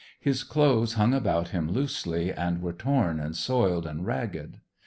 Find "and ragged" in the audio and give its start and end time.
3.85-4.57